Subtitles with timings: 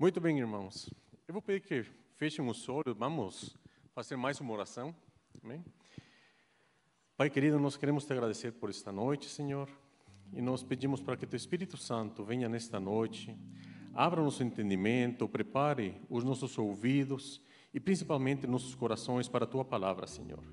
[0.00, 0.88] Muito bem, irmãos.
[1.26, 1.84] Eu vou pedir que
[2.16, 3.56] fechem os olhos, vamos
[3.92, 4.94] fazer mais uma oração.
[5.42, 5.64] Amém?
[7.16, 9.68] Pai querido, nós queremos te agradecer por esta noite, Senhor,
[10.32, 13.36] e nós pedimos para que teu Espírito Santo venha nesta noite,
[13.92, 17.42] abra nosso entendimento, prepare os nossos ouvidos
[17.74, 20.44] e principalmente nossos corações para a tua palavra, Senhor.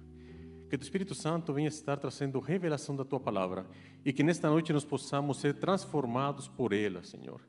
[0.67, 3.69] Que o Espírito Santo venha estar trazendo revelação da tua palavra
[4.03, 7.39] e que nesta noite nós possamos ser transformados por ela, Senhor.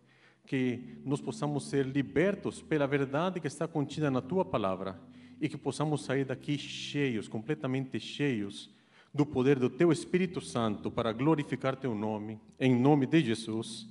[0.47, 4.98] Que nós possamos ser libertos pela verdade que está contida na tua palavra
[5.41, 8.70] e que possamos sair daqui cheios, completamente cheios
[9.12, 13.87] do poder do teu Espírito Santo para glorificar teu nome, em nome de Jesus.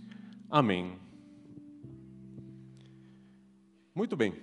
[0.49, 0.97] Amém.
[3.93, 4.35] Muito bem.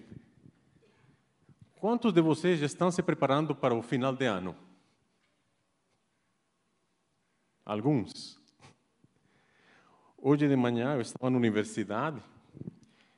[1.77, 4.56] Quantos de vocês já estão se preparando para o final de ano?
[7.64, 8.41] Alguns.
[10.24, 12.22] Hoje de manhã eu estava na universidade,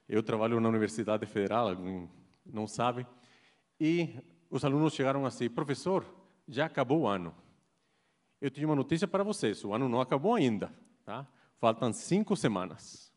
[0.08, 2.08] eu trabalho na Universidade Federal, alguém
[2.46, 3.06] não sabe,
[3.78, 4.08] e
[4.48, 6.02] os alunos chegaram assim, professor,
[6.48, 7.34] já acabou o ano.
[8.40, 10.72] Eu tenho uma notícia para vocês, o ano não acabou ainda,
[11.04, 11.28] tá?
[11.58, 13.12] Faltam cinco semanas.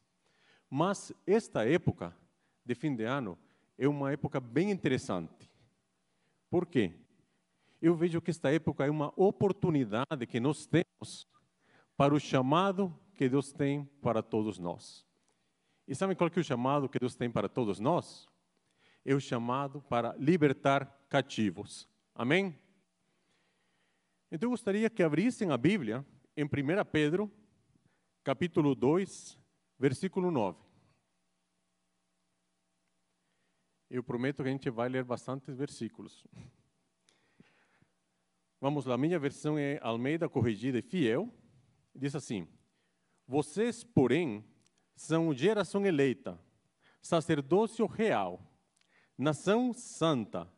[0.69, 2.13] Mas esta época
[2.65, 3.39] de fim de ano
[3.77, 5.49] é uma época bem interessante.
[6.49, 6.91] Por quê?
[7.81, 11.25] Eu vejo que esta época é uma oportunidade que nós temos
[11.95, 15.05] para o chamado que Deus tem para todos nós.
[15.87, 18.29] E sabe qual que é o chamado que Deus tem para todos nós?
[19.03, 21.89] É o chamado para libertar cativos.
[22.13, 22.57] Amém?
[24.31, 26.49] Então eu gostaria que abrissem a Bíblia em 1
[26.91, 27.31] Pedro,
[28.23, 29.37] capítulo 2,
[29.79, 30.59] versículo 9.
[33.89, 36.25] Eu prometo que a gente vai ler bastantes versículos.
[38.59, 41.33] Vamos lá, minha versão é Almeida Corrigida e Fiel.
[41.95, 42.47] Diz assim:
[43.27, 44.45] Vocês, porém,
[44.95, 46.39] são geração eleita,
[47.01, 48.41] sacerdócio real,
[49.17, 50.49] nação santa,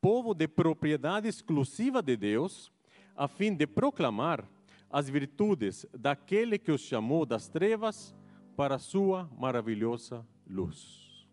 [0.00, 2.70] povo de propriedade exclusiva de Deus,
[3.16, 4.48] a fim de proclamar
[4.88, 8.14] as virtudes daquele que os chamou das trevas
[8.56, 11.26] para a sua maravilhosa luz.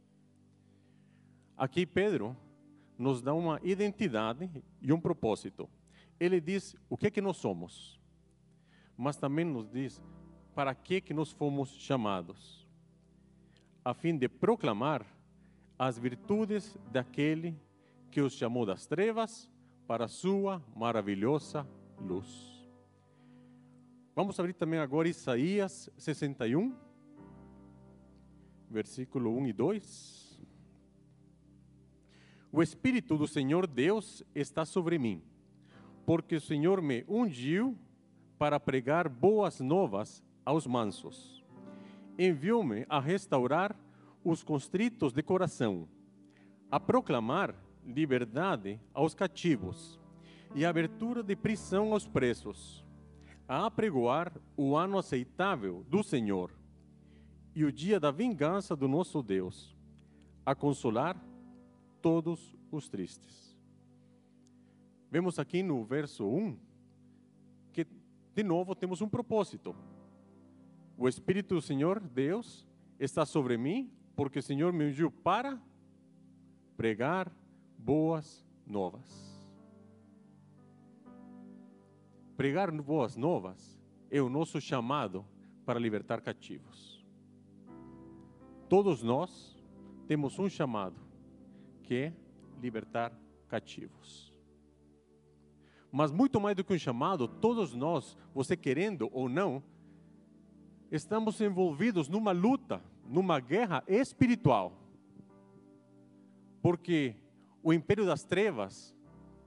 [1.55, 2.35] Aqui Pedro
[2.97, 4.49] nos dá uma identidade
[4.81, 5.69] e um propósito.
[6.19, 8.01] Ele diz o que é que nós somos,
[8.97, 10.01] mas também nos diz
[10.53, 12.67] para que que nós fomos chamados,
[13.83, 15.05] a fim de proclamar
[15.77, 17.55] as virtudes daquele
[18.11, 19.49] que os chamou das trevas
[19.87, 21.67] para a sua maravilhosa
[21.99, 22.51] luz.
[24.13, 26.75] Vamos abrir também agora Isaías 61,
[28.69, 30.41] versículo 1 e 2.
[32.51, 35.23] O Espírito do Senhor Deus está sobre mim,
[36.05, 37.77] porque o Senhor me ungiu
[38.37, 41.43] para pregar boas novas aos mansos.
[42.17, 43.75] Enviou-me a restaurar
[44.23, 45.87] os constritos de coração,
[46.69, 49.99] a proclamar liberdade aos cativos
[50.53, 52.85] e abertura de prisão aos presos,
[53.47, 56.51] a apregoar o ano aceitável do Senhor
[57.55, 59.75] e o dia da vingança do nosso Deus,
[60.45, 61.17] a consolar
[62.01, 63.57] todos os tristes.
[65.09, 66.57] Vemos aqui no verso 1
[67.73, 67.85] que,
[68.33, 69.75] de novo, temos um propósito.
[70.97, 72.67] O Espírito do Senhor, Deus,
[72.99, 75.59] está sobre mim, porque o Senhor me ungiu para
[76.77, 77.31] pregar
[77.77, 79.31] boas novas.
[82.37, 85.25] Pregar boas novas é o nosso chamado
[85.65, 87.05] para libertar cativos.
[88.67, 89.55] Todos nós
[90.07, 90.99] temos um chamado
[91.83, 92.11] que
[92.61, 93.11] libertar
[93.47, 94.33] cativos.
[95.91, 99.61] Mas muito mais do que um chamado, todos nós, você querendo ou não,
[100.91, 104.73] estamos envolvidos numa luta, numa guerra espiritual.
[106.61, 107.15] Porque
[107.63, 108.93] o império das trevas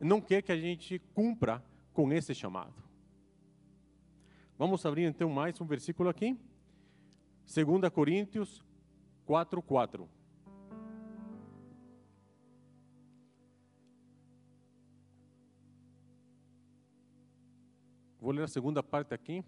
[0.00, 1.62] não quer que a gente cumpra
[1.92, 2.74] com esse chamado.
[4.58, 6.36] Vamos abrir então mais um versículo aqui.
[7.46, 8.64] 2 Coríntios
[9.26, 10.08] 4, 4.
[18.18, 19.44] Vou ler a segunda parte aqui.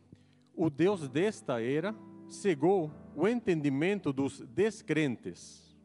[0.56, 1.94] O Deus desta era
[2.28, 5.76] cegou o entendimento dos descrentes.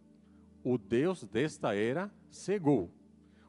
[0.63, 2.89] O Deus desta era cegou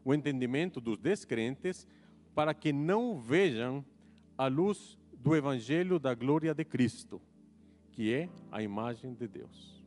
[0.04, 1.86] o entendimento dos descrentes
[2.34, 3.84] para que não vejam
[4.36, 7.22] a luz do evangelho da glória de Cristo,
[7.92, 9.80] que é a imagem de Deus.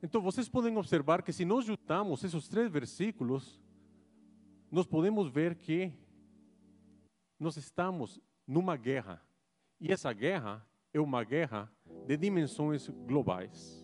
[0.00, 3.60] Então vocês podem observar que se nós juntamos esses três versículos,
[4.70, 5.92] nós podemos ver que
[7.40, 9.22] nós estamos numa guerra.
[9.80, 11.70] E essa guerra é uma guerra
[12.06, 13.80] de dimensões globais.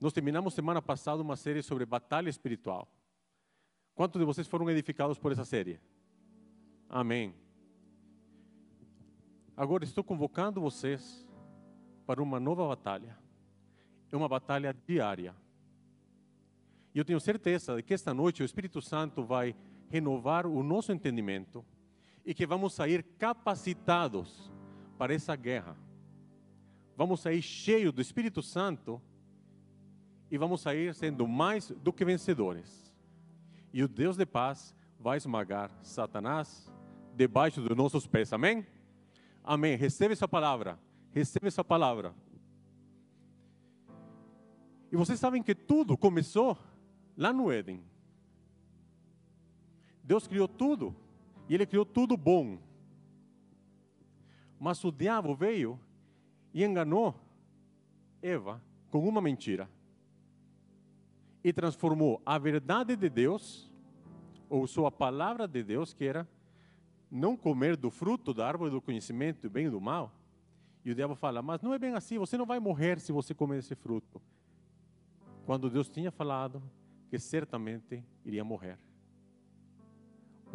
[0.00, 2.86] nós terminamos semana passada uma série sobre batalha espiritual.
[3.94, 5.80] Quantos de vocês foram edificados por essa série?
[6.88, 7.34] Amém.
[9.56, 11.26] Agora estou convocando vocês
[12.06, 13.18] para uma nova batalha.
[14.12, 15.34] É uma batalha diária.
[16.94, 19.56] E eu tenho certeza de que esta noite o Espírito Santo vai
[19.88, 21.64] renovar o nosso entendimento
[22.26, 24.50] e que vamos sair capacitados
[24.98, 25.76] para essa guerra.
[26.96, 29.00] Vamos sair cheios do Espírito Santo
[30.28, 32.92] e vamos sair sendo mais do que vencedores.
[33.72, 36.72] E o Deus de paz vai esmagar Satanás
[37.14, 38.32] debaixo dos nossos pés.
[38.32, 38.66] Amém?
[39.44, 39.76] Amém.
[39.76, 40.80] Recebe essa palavra.
[41.12, 42.12] Recebe essa palavra.
[44.90, 46.58] E vocês sabem que tudo começou
[47.16, 47.84] lá no Éden.
[50.02, 51.05] Deus criou tudo
[51.48, 52.58] e Ele criou tudo bom.
[54.58, 55.78] Mas o diabo veio
[56.52, 57.14] e enganou
[58.22, 59.68] Eva com uma mentira
[61.46, 63.70] e transformou a verdade de Deus,
[64.50, 66.28] ou sua palavra de Deus, que era
[67.08, 70.12] não comer do fruto da árvore do conhecimento do bem e do mal.
[70.84, 73.32] E o diabo fala: Mas não é bem assim, você não vai morrer se você
[73.32, 74.20] comer esse fruto.
[75.44, 76.60] Quando Deus tinha falado
[77.08, 78.76] que certamente iria morrer.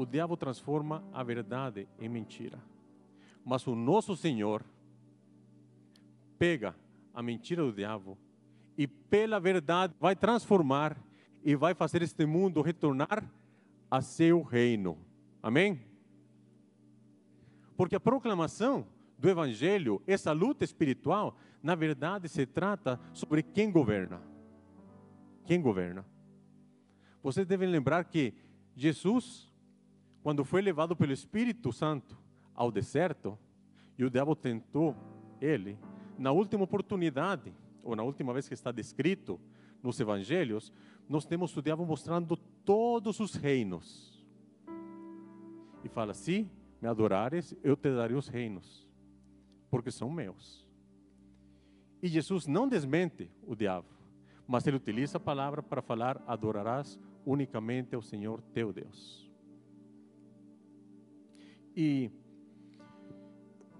[0.01, 2.57] O diabo transforma a verdade em mentira.
[3.45, 4.65] Mas o nosso Senhor
[6.39, 6.75] pega
[7.13, 8.17] a mentira do diabo
[8.75, 10.97] e pela verdade vai transformar
[11.43, 13.31] e vai fazer este mundo retornar
[13.91, 14.97] a seu reino.
[15.39, 15.79] Amém?
[17.77, 18.87] Porque a proclamação
[19.19, 24.19] do evangelho, essa luta espiritual, na verdade se trata sobre quem governa.
[25.45, 26.03] Quem governa?
[27.21, 28.33] Vocês devem lembrar que
[28.75, 29.50] Jesus,
[30.23, 32.17] quando foi levado pelo Espírito Santo
[32.53, 33.37] ao deserto,
[33.97, 34.95] e o diabo tentou
[35.39, 35.77] ele,
[36.17, 37.53] na última oportunidade,
[37.83, 39.39] ou na última vez que está descrito
[39.81, 40.71] nos evangelhos,
[41.09, 44.23] nós temos o diabo mostrando todos os reinos.
[45.83, 46.47] E fala: Se
[46.81, 48.87] me adorares, eu te darei os reinos,
[49.69, 50.65] porque são meus.
[52.01, 53.87] E Jesus não desmente o diabo,
[54.47, 59.30] mas ele utiliza a palavra para falar: adorarás unicamente ao Senhor teu Deus.
[61.83, 62.11] E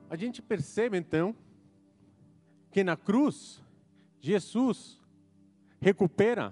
[0.09, 1.36] a gente percebe então
[2.71, 3.63] que na cruz
[4.19, 5.00] Jesus
[5.80, 6.51] recupera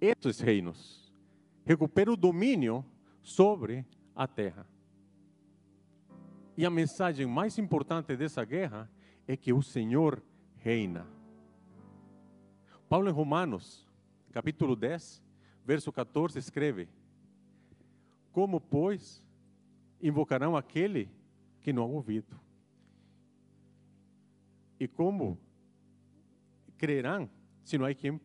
[0.00, 1.12] esses reinos,
[1.64, 2.84] recupera o domínio
[3.20, 3.84] sobre
[4.14, 4.64] a terra.
[6.56, 8.88] E a mensagem mais importante dessa guerra
[9.26, 10.22] é que o Senhor
[10.58, 11.04] reina.
[12.88, 13.84] Paulo em Romanos,
[14.30, 15.20] capítulo 10,
[15.64, 16.88] verso 14, escreve:
[18.30, 19.25] Como, pois,
[20.00, 21.10] invocarão aquele
[21.60, 22.38] que não há ouvido?
[24.78, 25.38] E como
[26.76, 27.28] crerão
[27.64, 28.20] se não há quem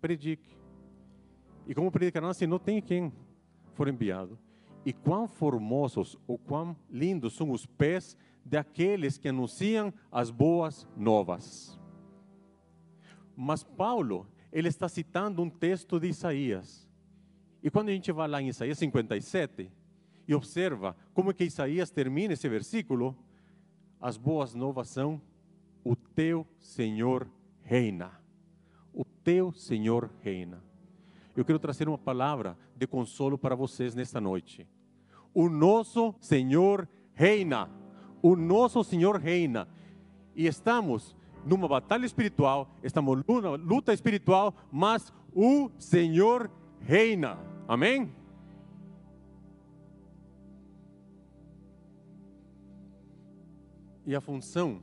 [0.00, 0.56] predique?
[1.66, 3.12] E como predicarão se não tem quem
[3.74, 4.38] for enviado?
[4.84, 11.78] E quão formosos ou quão lindos são os pés daqueles que anunciam as boas novas.
[13.36, 16.90] Mas Paulo, ele está citando um texto de Isaías.
[17.62, 19.70] E quando a gente vai lá em Isaías 57
[20.32, 23.16] e observa como é que Isaías termina esse versículo,
[24.00, 25.20] as boas novas são:
[25.84, 27.28] o teu Senhor
[27.62, 28.10] reina.
[28.92, 30.62] O teu Senhor reina.
[31.36, 34.66] Eu quero trazer uma palavra de consolo para vocês nesta noite.
[35.32, 37.70] O nosso Senhor reina.
[38.20, 39.68] O nosso Senhor reina.
[40.34, 47.38] E estamos numa batalha espiritual, estamos numa luta espiritual, mas o Senhor reina.
[47.66, 48.21] Amém?
[54.12, 54.82] E a função,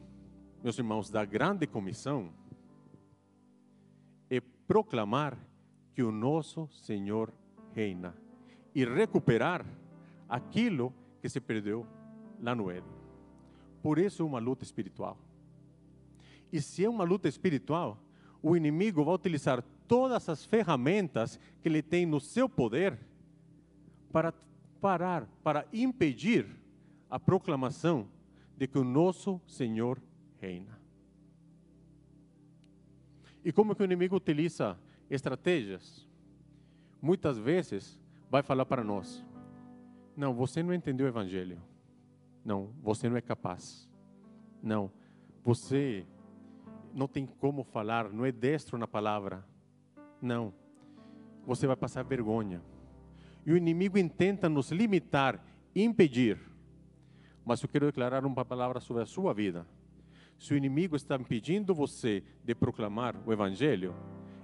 [0.63, 2.31] meus irmãos, da grande comissão
[4.27, 5.37] é proclamar
[5.93, 7.31] que o nosso Senhor
[7.71, 8.15] reina
[8.73, 9.63] e recuperar
[10.27, 11.85] aquilo que se perdeu
[12.41, 12.91] lá no Éden.
[13.83, 15.15] Por isso é uma luta espiritual.
[16.51, 18.01] E se é uma luta espiritual,
[18.41, 22.97] o inimigo vai utilizar todas as ferramentas que ele tem no seu poder
[24.11, 24.33] para
[24.81, 26.47] parar, para impedir
[27.11, 28.07] a proclamação
[28.59, 30.01] de que o nosso Senhor
[30.37, 30.77] reina.
[33.43, 34.77] E como que o inimigo utiliza
[35.09, 36.05] estratégias?
[37.01, 37.97] Muitas vezes
[38.29, 39.25] vai falar para nós:
[40.13, 41.61] não, você não entendeu o evangelho.
[42.43, 43.89] Não, você não é capaz.
[44.61, 44.91] Não,
[45.41, 46.05] você
[46.93, 49.47] não tem como falar, não é destro na palavra.
[50.21, 50.53] Não.
[51.45, 52.61] Você vai passar vergonha.
[53.45, 55.41] E o inimigo intenta nos limitar,
[55.73, 56.48] impedir.
[57.49, 59.65] Mas eu quero declarar uma palavra sobre a sua vida.
[60.37, 63.95] Se o inimigo está impedindo você de proclamar o evangelho,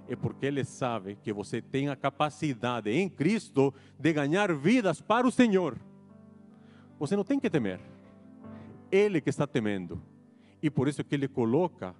[0.08, 5.24] é porque Ele sabe que você tem a capacidade em Cristo de ganhar vidas para
[5.24, 5.78] o Senhor.
[6.98, 7.78] Você não tem que temer.
[8.90, 10.02] Ele que está temendo.
[10.60, 11.94] E por isso que Ele coloca,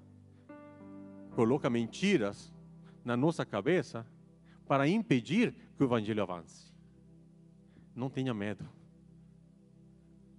[1.36, 2.52] coloca mentiras
[3.04, 4.04] na nossa cabeça
[4.66, 6.74] para impedir que o Evangelho avance.
[7.94, 8.75] Não tenha medo.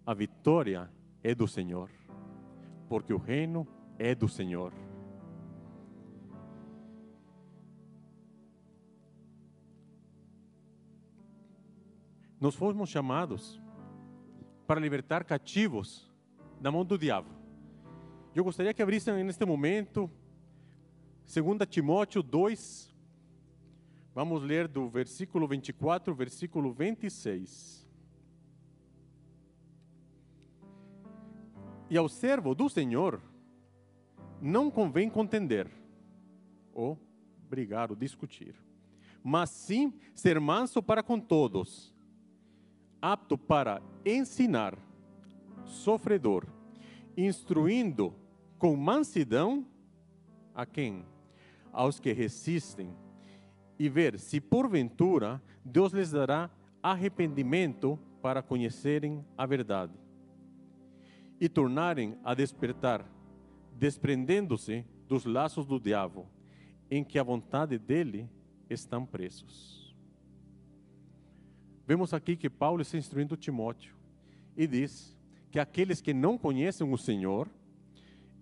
[0.08, 0.90] A vitória
[1.22, 1.92] é do Senhor,
[2.88, 3.68] porque o reino
[4.00, 4.72] é do Senhor.
[12.40, 13.62] Nós fomos chamados
[14.66, 16.10] para libertar cativos
[16.62, 17.28] da mão do diabo.
[18.34, 20.10] Eu gostaria que abrissem neste momento
[21.26, 22.96] 2 Timóteo 2,
[24.16, 27.87] vamos ler do versículo 24, versículo 26.
[31.90, 33.22] E ao servo do Senhor
[34.42, 35.70] não convém contender,
[36.74, 36.98] ou
[37.50, 38.56] brigar, ou discutir,
[39.24, 41.96] mas sim ser manso para com todos,
[43.02, 44.78] apto para ensinar,
[45.64, 46.46] sofredor,
[47.16, 48.14] instruindo
[48.60, 49.66] com mansidão
[50.54, 51.06] a quem?
[51.72, 52.94] Aos que resistem,
[53.80, 56.50] e ver se porventura Deus lhes dará
[56.82, 59.94] arrependimento para conhecerem a verdade
[61.40, 63.06] e tornarem a despertar,
[63.74, 66.28] desprendendo-se dos laços do diabo,
[66.90, 68.30] em que a vontade dele
[68.70, 69.96] estão presos.
[71.86, 73.96] Vemos aqui que Paulo está instruindo Timóteo
[74.56, 75.16] e diz
[75.52, 77.50] que aqueles que não conhecem o Senhor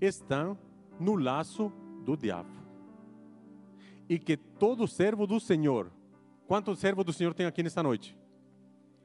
[0.02, 0.58] estão
[1.00, 1.72] no laço
[2.04, 2.50] do diabo.
[4.10, 5.92] E que todo servo do Senhor,
[6.48, 8.18] quantos servos do Senhor tem aqui nesta noite?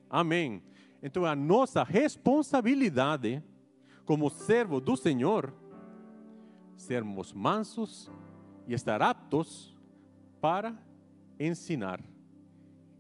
[0.09, 0.63] Amém.
[1.03, 3.43] Então a nossa responsabilidade
[4.11, 5.55] como servo do Senhor,
[6.75, 8.11] sermos mansos
[8.67, 9.73] e estar aptos
[10.41, 10.77] para
[11.39, 12.01] ensinar.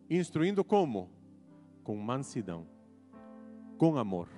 [0.08, 1.10] Instruindo como?
[1.82, 2.64] Com mansidão,
[3.76, 4.28] com amor.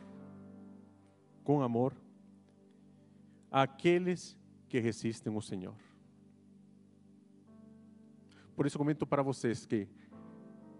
[1.44, 1.94] Com amor
[3.50, 4.34] àqueles
[4.66, 5.76] que resistem ao Senhor.
[8.56, 9.86] Por isso comento para vocês que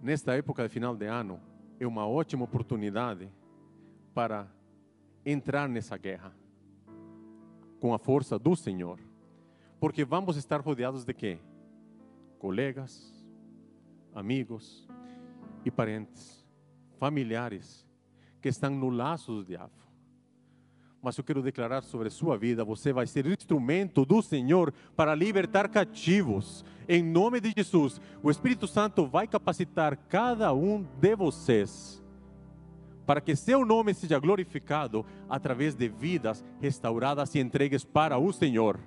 [0.00, 1.38] nesta época de final de ano
[1.78, 3.30] é uma ótima oportunidade
[4.14, 4.50] para
[5.24, 6.32] entrar nessa guerra
[7.80, 8.98] com a força do Senhor.
[9.80, 11.38] Porque vamos estar rodeados de quê?
[12.38, 13.12] Colegas,
[14.14, 14.88] amigos
[15.64, 16.46] e parentes,
[16.98, 17.86] familiares
[18.40, 19.72] que estão no laço do diabo.
[21.00, 25.68] Mas eu quero declarar sobre sua vida: você vai ser instrumento do Senhor para libertar
[25.68, 26.64] cativos.
[26.88, 32.01] Em nome de Jesus, o Espírito Santo vai capacitar cada um de vocês
[33.06, 38.78] para que seu nome seja glorificado através de vidas restauradas e entregues para o Senhor.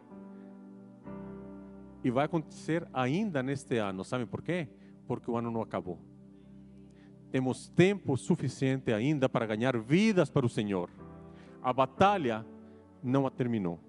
[2.03, 4.67] E vai acontecer ainda neste ano, sabe por quê?
[5.07, 5.99] Porque o ano não acabou.
[7.31, 10.89] Temos tempo suficiente ainda para ganhar vidas para o Senhor.
[11.61, 12.45] A batalha
[13.03, 13.79] não terminou,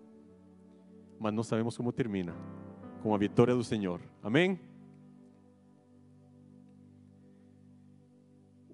[1.18, 2.34] mas não sabemos como termina
[3.02, 4.00] com a vitória do Senhor.
[4.22, 4.58] Amém?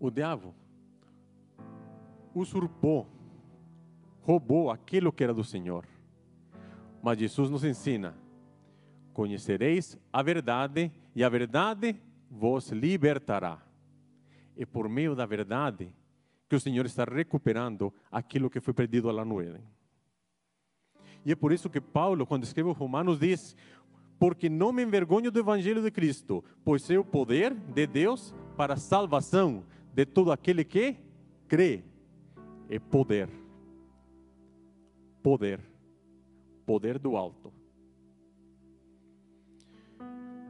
[0.00, 0.54] O diabo
[2.34, 3.06] usurpou,
[4.20, 5.86] roubou aquilo que era do Senhor.
[7.02, 8.14] Mas Jesus nos ensina:
[9.12, 11.96] conhecereis a verdade e a verdade
[12.30, 13.60] vos libertará.
[14.56, 15.92] É por meio da verdade
[16.48, 19.64] que o Senhor está recuperando aquilo que foi perdido lá no Éden.
[21.24, 23.56] E é por isso que Paulo, quando escreve os Romanos, diz:
[24.18, 28.74] Porque não me envergonho do Evangelho de Cristo, pois é o poder de Deus para
[28.74, 30.96] a salvação de todo aquele que
[31.48, 31.84] crê
[32.74, 33.28] é poder.
[35.22, 35.60] Poder.
[36.64, 37.52] Poder do alto.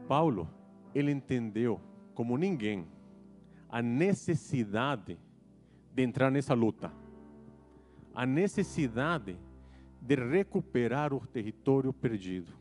[0.06, 0.48] Paulo,
[0.94, 1.80] ele entendeu
[2.14, 2.86] como ninguém
[3.68, 5.18] a necessidade
[5.92, 6.92] de entrar nessa luta.
[8.14, 9.36] A necessidade
[10.00, 12.52] de recuperar o território perdido.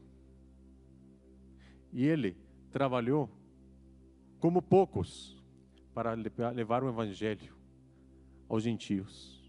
[1.94, 2.36] E ele
[2.72, 3.30] trabalhou
[4.40, 5.40] como poucos
[5.94, 7.54] para levar o evangelho
[8.50, 9.41] aos gentios.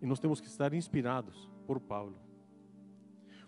[0.00, 2.16] E nós temos que estar inspirados por Paulo.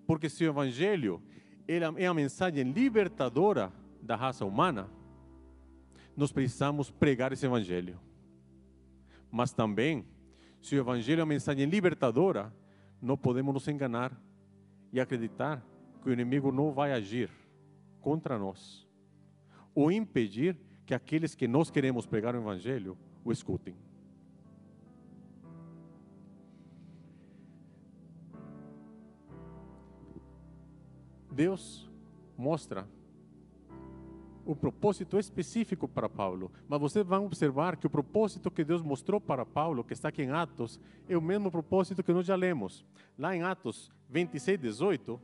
[0.07, 1.23] Porque se o Evangelho
[1.67, 4.89] é a mensagem libertadora da raça humana,
[6.17, 8.01] nós precisamos pregar esse Evangelho.
[9.31, 10.07] Mas também,
[10.61, 12.53] se o Evangelho é a mensagem libertadora,
[13.01, 14.19] não podemos nos enganar
[14.93, 15.63] e acreditar
[16.03, 17.31] que o inimigo não vai agir
[18.01, 18.89] contra nós
[19.75, 23.77] ou impedir que aqueles que nós queremos pregar o Evangelho o escutem.
[31.39, 31.89] Deus
[32.37, 32.85] mostra
[34.45, 36.51] o propósito específico para Paulo.
[36.69, 40.25] Mas vocês vão observar que o propósito que Deus mostrou para Paulo, que está aqui
[40.25, 42.85] em Atos, é o mesmo propósito que nós já lemos.
[43.17, 45.21] Lá em Atos 26, 18,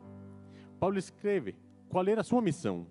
[0.78, 1.56] Paulo escreve
[1.88, 2.86] qual era a sua missão.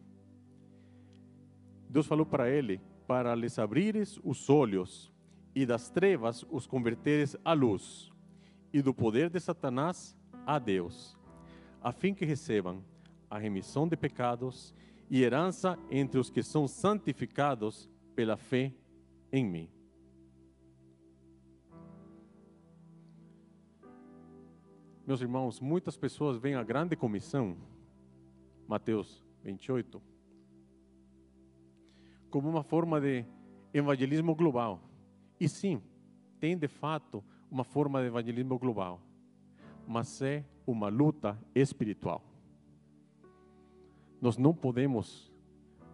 [1.89, 5.13] Deus falou para ele: para lhes abrires os olhos
[5.55, 8.11] e das trevas os converteres à luz,
[8.73, 10.13] e do poder de Satanás
[10.45, 11.17] a Deus,
[11.81, 12.83] a fim que recebam
[13.33, 14.75] a remissão de pecados
[15.09, 18.71] e herança entre os que são santificados pela fé
[19.31, 19.67] em mim.
[25.07, 27.57] Meus irmãos, muitas pessoas veem a grande comissão,
[28.67, 29.99] Mateus 28,
[32.29, 33.25] como uma forma de
[33.73, 34.79] evangelismo global.
[35.39, 35.81] E sim,
[36.39, 39.01] tem de fato uma forma de evangelismo global,
[39.87, 42.32] mas é uma luta espiritual.
[44.23, 45.29] Nós não podemos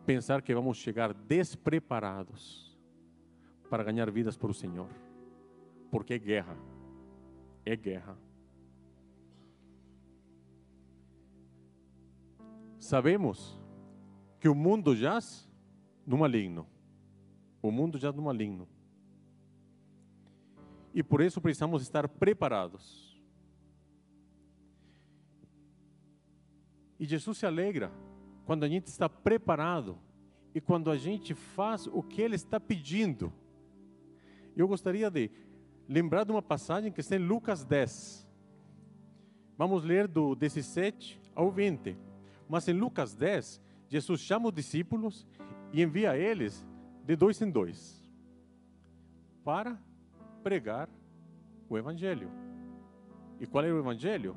[0.06, 2.78] pensar que vamos chegar despreparados
[3.72, 4.88] para ganhar vidas para o Senhor,
[5.90, 6.56] porque é guerra,
[7.66, 8.16] é guerra.
[12.78, 13.60] Sabemos
[14.40, 15.52] que o mundo jaz
[16.06, 16.68] no maligno,
[17.64, 18.68] o mundo jaz no maligno,
[20.94, 23.20] e por isso precisamos estar preparados.
[27.00, 27.92] E Jesus se alegra
[28.50, 29.96] quando a gente está preparado
[30.56, 33.32] e quando a gente faz o que Ele está pedindo.
[34.58, 35.30] Eu gostaria de
[35.88, 38.28] lembrar de uma passagem que está em Lucas 10.
[39.56, 41.96] Vamos ler do 17 ao 20.
[42.50, 45.28] Mas em Lucas 10, Jesus chama os discípulos
[45.72, 46.66] e envia eles
[47.06, 48.04] de dois em dois
[49.44, 49.80] para
[50.42, 50.90] pregar
[51.70, 52.32] o Evangelho.
[53.40, 54.36] E qual era o Evangelho?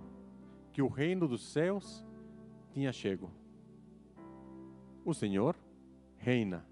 [0.71, 2.04] Que o reino dos céus
[2.75, 3.40] tinha chego
[5.04, 5.56] o Senhor
[6.18, 6.66] reina.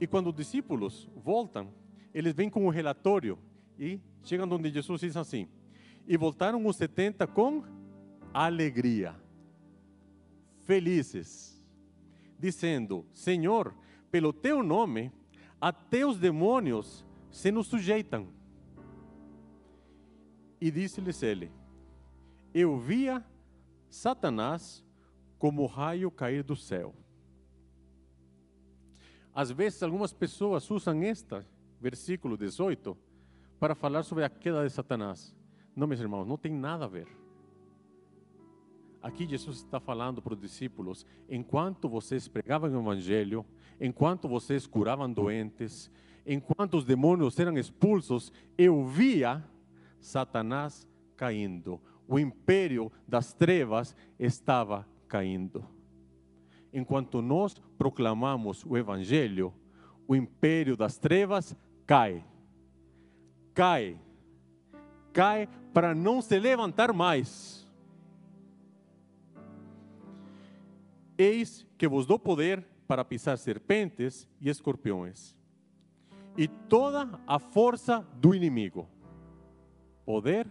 [0.00, 1.72] E quando os discípulos voltam,
[2.12, 3.38] eles vêm com o relatório
[3.78, 5.48] e chegam onde Jesus diz assim:
[6.06, 7.62] E voltaram os 70 com
[8.32, 9.14] alegria,
[10.62, 11.62] felizes,
[12.38, 13.74] dizendo: Senhor,
[14.10, 15.12] pelo teu nome,
[15.60, 18.28] até os demônios se nos sujeitam.
[20.60, 21.50] E disse-lhes ele:
[22.52, 23.24] Eu via
[23.88, 24.85] Satanás
[25.38, 26.94] como raio cair do céu.
[29.34, 31.44] Às vezes, algumas pessoas usam este
[31.80, 32.96] versículo 18
[33.58, 35.34] para falar sobre a queda de Satanás.
[35.74, 37.06] Não, meus irmãos, não tem nada a ver.
[39.02, 43.44] Aqui Jesus está falando para os discípulos: enquanto vocês pregavam o Evangelho,
[43.80, 45.90] enquanto vocês curavam doentes,
[46.26, 49.44] enquanto os demônios eram expulsos, eu via
[50.00, 51.80] Satanás caindo.
[52.08, 55.64] O império das trevas estava caindo.
[56.70, 59.50] Enquanto nós proclamamos o Evangelho,
[60.06, 62.22] o império das trevas cai.
[63.54, 63.98] Cai.
[65.14, 67.66] Cai para não se levantar mais.
[71.16, 75.34] Eis que vos dou poder para pisar serpentes e escorpiões,
[76.36, 78.86] e toda a força do inimigo.
[80.04, 80.46] Poder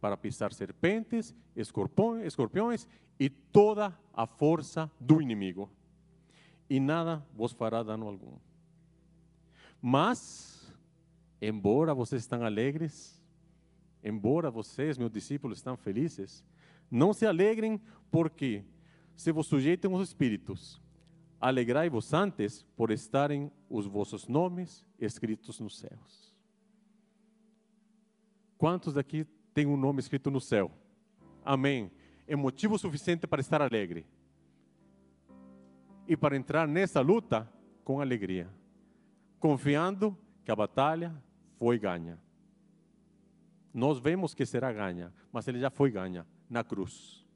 [0.00, 2.86] para pisar serpentes, escorpiões
[3.18, 5.70] e toda a força do inimigo,
[6.68, 8.36] e nada vos fará dano algum.
[9.80, 10.72] Mas,
[11.40, 13.22] embora vocês estão alegres,
[14.02, 16.44] embora vocês, meus discípulos, estão felizes,
[16.90, 18.64] não se alegrem porque
[19.16, 20.80] se vos sujeitem os espíritos.
[21.40, 26.34] Alegrai-vos antes por estarem os vossos nomes escritos nos céus.
[28.56, 30.70] Quantos daqui têm um nome escrito no céu?
[31.44, 31.90] Amém
[32.26, 34.06] é motivo suficiente para estar alegre
[36.06, 37.50] e para entrar nessa luta
[37.82, 38.48] com alegria,
[39.38, 41.14] confiando que a batalha
[41.58, 42.18] foi ganha.
[43.72, 47.26] Nós vemos que será ganha, mas ele já foi ganha na cruz.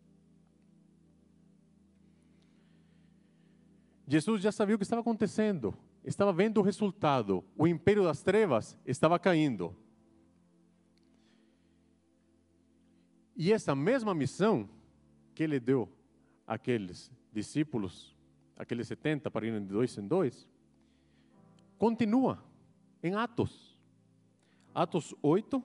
[4.06, 7.44] Jesus já sabia o que estava acontecendo, estava vendo o resultado.
[7.56, 9.76] O império das trevas estava caindo.
[13.36, 14.68] E essa mesma missão
[15.38, 15.88] que ele deu
[16.44, 18.12] àqueles discípulos,
[18.56, 20.48] aqueles 70 para irem de dois em dois,
[21.78, 22.42] continua
[23.00, 23.78] em Atos.
[24.74, 25.62] Atos 8,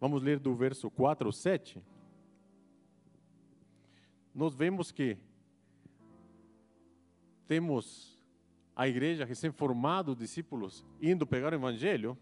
[0.00, 1.82] vamos ler do verso 4 ao 7.
[4.34, 5.18] Nós vemos que
[7.46, 8.18] temos
[8.74, 12.16] a igreja recém-formada, discípulos, indo pegar o evangelho,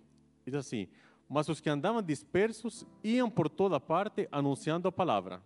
[0.44, 0.88] diz assim:
[1.28, 5.42] mas os que andavam dispersos iam por toda parte anunciando a palavra.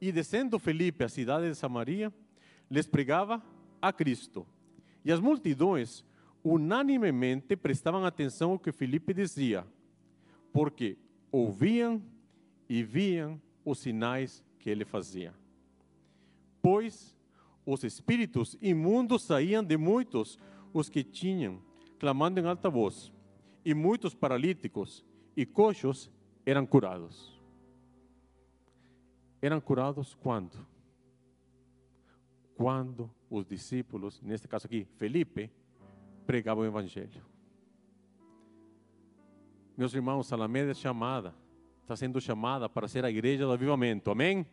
[0.00, 2.12] E descendo Felipe à cidade de Samaria,
[2.70, 3.42] les pregava
[3.80, 4.46] a Cristo.
[5.04, 6.04] E as multidões
[6.42, 9.66] unanimemente prestavam atenção ao que Felipe dizia,
[10.52, 10.98] porque
[11.30, 12.02] ouviam
[12.68, 15.34] e viam os sinais que ele fazia.
[16.60, 17.16] Pois
[17.66, 20.38] os espíritos imundos saíam de muitos
[20.72, 21.62] os que tinham,
[21.98, 23.12] clamando em alta voz,
[23.64, 25.04] e muitos paralíticos
[25.36, 26.10] e coxos
[26.44, 27.40] eram curados.
[29.40, 30.56] Eram curados quando?
[32.54, 35.50] Quando os discípulos, neste caso aqui, Felipe,
[36.26, 37.22] pregavam o Evangelho.
[39.76, 41.34] Meus irmãos, Alameda é chamada,
[41.82, 44.46] está sendo chamada para ser a igreja do avivamento, amém?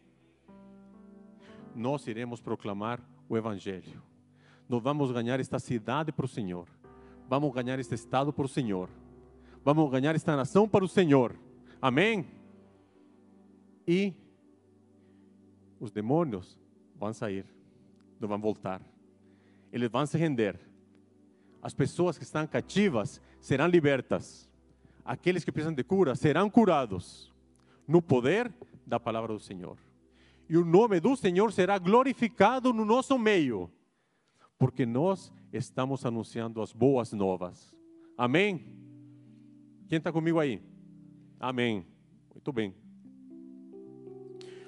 [1.75, 4.01] Nós iremos proclamar o Evangelho.
[4.67, 6.67] Nós vamos ganhar esta cidade para o Senhor.
[7.29, 8.89] Vamos ganhar este estado para o Senhor.
[9.63, 11.35] Vamos ganhar esta nação para o Senhor.
[11.81, 12.25] Amém?
[13.87, 14.13] E
[15.79, 16.59] os demônios
[16.95, 17.45] vão sair,
[18.19, 18.81] não vão voltar.
[19.71, 20.59] Eles vão se render.
[21.61, 24.49] As pessoas que estão cativas serão libertas.
[25.05, 27.31] Aqueles que precisam de cura serão curados
[27.87, 28.51] no poder
[28.85, 29.77] da palavra do Senhor.
[30.49, 33.71] E o nome do Senhor será glorificado no nosso meio,
[34.57, 37.75] porque nós estamos anunciando as boas novas.
[38.17, 38.80] Amém?
[39.91, 40.63] Quem está comigo aí?
[41.37, 41.85] Amém.
[42.33, 42.73] Muito bem.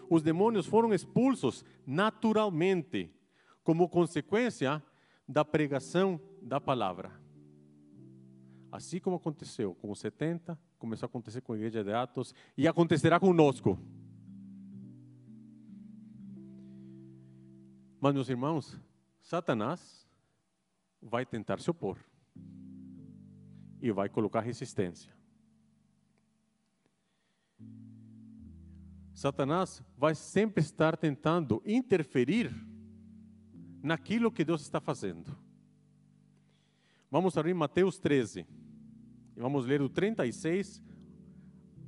[0.10, 3.10] Os demônios foram expulsos naturalmente,
[3.64, 4.84] como consequência
[5.26, 7.10] da pregação da palavra.
[8.70, 12.68] Assim como aconteceu com os 70, começou a acontecer com a igreja de Atos e
[12.68, 13.80] acontecerá conosco.
[17.98, 18.78] Mas, meus irmãos,
[19.22, 20.06] Satanás
[21.02, 21.98] vai tentar se opor
[23.84, 25.14] e vai colocar resistência.
[29.14, 32.50] Satanás vai sempre estar tentando interferir
[33.84, 35.38] naquilo que Deus está fazendo.
[37.12, 38.48] Vamos abrir Mateus 13
[39.36, 40.82] e vamos ler do 36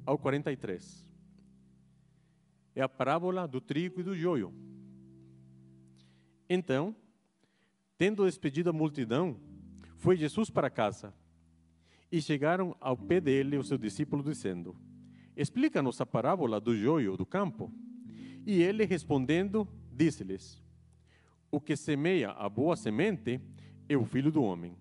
[0.05, 1.08] ao 43.
[2.75, 4.53] É a parábola do trigo e do joio.
[6.49, 6.93] Então,
[7.97, 9.39] tendo despedido a multidão,
[9.95, 11.13] foi Jesus para casa.
[12.11, 14.75] E chegaram ao pé dele os seus discípulos, dizendo:
[15.35, 17.71] Explica-nos a parábola do joio do campo.
[18.45, 20.61] E ele respondendo, disse-lhes:
[21.51, 23.41] O que semeia a boa semente
[23.89, 24.77] é o filho do homem.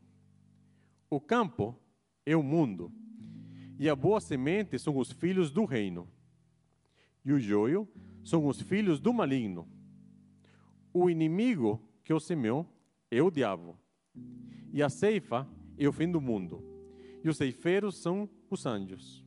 [1.10, 1.78] O campo
[2.26, 2.92] é o mundo,
[3.78, 6.08] e a boa semente são os filhos do reino.
[7.24, 7.88] E o joio
[8.22, 9.68] são os filhos do maligno.
[10.92, 12.66] O inimigo que o semeou
[13.10, 13.78] é o diabo.
[14.72, 16.73] E a ceifa é o fim do mundo.
[17.24, 19.24] E os ceifeiros são os anjos.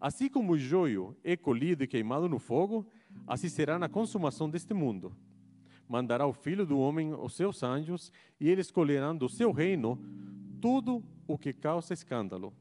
[0.00, 2.86] Assim como o joio é colhido e queimado no fogo,
[3.26, 5.12] assim será na consumação deste mundo.
[5.88, 10.00] Mandará o Filho do Homem os seus anjos, e eles colherão do seu reino
[10.60, 12.54] tudo o que causa escândalo,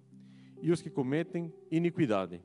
[0.60, 2.42] e os que cometem iniquidade.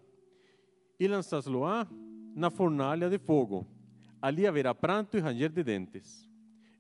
[1.01, 1.89] E lançá-lo-á
[2.35, 3.67] na fornalha de fogo.
[4.21, 6.29] Ali haverá pranto e ranger de dentes.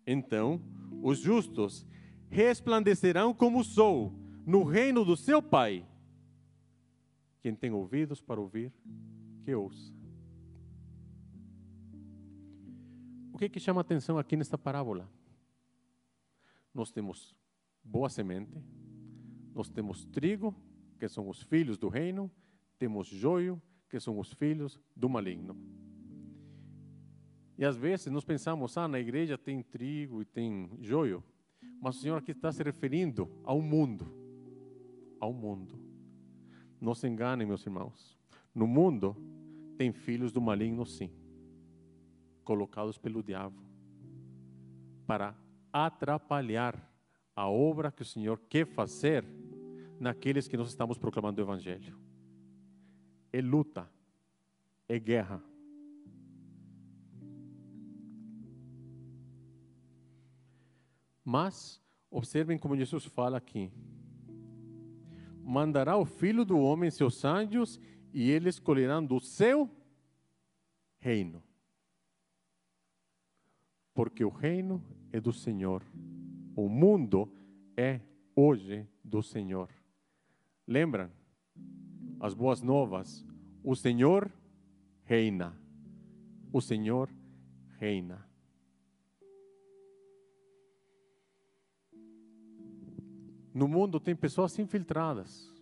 [0.06, 0.60] Então,
[1.02, 1.86] os justos
[2.28, 4.12] resplandecerão como o sol
[4.46, 5.86] no reino do seu Pai.
[7.40, 8.72] Quem tem ouvidos para ouvir,
[9.44, 9.92] que ouça.
[13.32, 15.08] O que, que chama atenção aqui nesta parábola?
[16.72, 17.34] Nós temos
[17.82, 18.62] boa semente,
[19.54, 20.54] nós temos trigo,
[20.98, 22.30] que são os filhos do reino,
[22.78, 25.56] temos joio, que são os filhos do maligno.
[27.58, 31.22] E às vezes nós pensamos, ah, na igreja tem trigo e tem joio,
[31.80, 34.21] mas o Senhor aqui está se referindo ao mundo,
[35.22, 35.78] ao mundo.
[36.80, 38.18] Não se enganem, meus irmãos.
[38.52, 39.16] No mundo
[39.78, 41.12] tem filhos do maligno, sim,
[42.42, 43.62] colocados pelo diabo
[45.06, 45.36] para
[45.72, 46.74] atrapalhar
[47.36, 49.24] a obra que o Senhor quer fazer
[50.00, 51.96] naqueles que nós estamos proclamando o Evangelho.
[53.32, 53.88] É luta,
[54.88, 55.40] é guerra.
[61.24, 61.80] Mas,
[62.10, 63.72] observem como Jesus fala aqui
[65.42, 67.80] mandará o filho do homem seus anjos
[68.12, 69.70] e eles colherão do seu
[70.98, 71.42] reino.
[73.94, 75.82] Porque o reino é do Senhor.
[76.56, 77.30] O mundo
[77.76, 78.00] é
[78.34, 79.68] hoje do Senhor.
[80.66, 81.10] Lembram?
[82.20, 83.26] As boas novas.
[83.62, 84.32] O Senhor
[85.04, 85.58] reina.
[86.52, 87.10] O Senhor
[87.78, 88.31] reina.
[93.54, 95.52] No mundo tem pessoas infiltradas.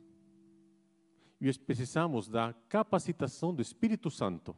[1.40, 4.54] E precisamos da capacitação do Espírito Santo.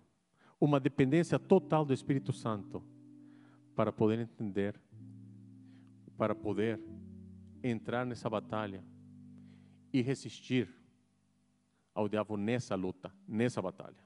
[0.61, 2.85] uma dependência total do Espírito Santo
[3.75, 4.81] para poder entender,
[6.17, 6.81] para poder
[7.65, 8.85] entrar nessa batalha
[9.93, 10.69] e resistir
[11.93, 13.97] ao diabo nessa luta, nessa batalha.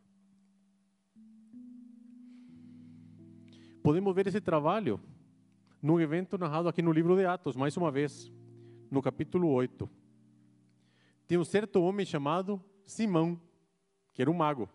[3.82, 4.98] Podemos ver esse trabalho
[5.82, 8.32] num evento narrado aqui no livro de Atos, mais uma vez,
[8.90, 9.88] no capítulo 8.
[11.26, 13.40] Tem um certo homem chamado Simão,
[14.12, 14.68] que era um mago.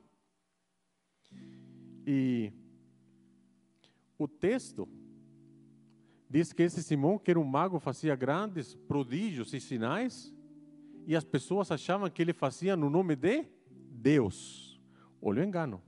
[2.05, 2.51] E
[4.17, 4.87] o texto
[6.29, 10.33] diz que esse Simão, que era um mago, fazia grandes prodígios e sinais,
[11.07, 13.45] e as pessoas achavam que ele fazia no nome de
[13.91, 14.79] Deus.
[15.21, 15.81] Olha o engano.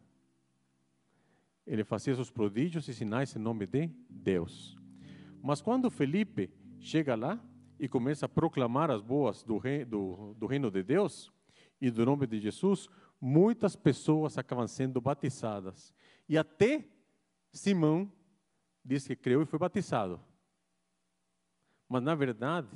[1.65, 4.77] Ele fazia seus prodígios e sinais em nome de Deus.
[5.41, 7.39] Mas quando Felipe chega lá
[7.79, 11.31] e começa a proclamar as boas do, rei, do, do reino de Deus
[11.81, 15.93] e do nome de Jesus, muitas pessoas acabam sendo batizadas.
[16.27, 16.86] E até
[17.51, 18.12] Simão
[18.83, 20.19] diz que creu e foi batizado.
[21.88, 22.69] Mas, na verdade,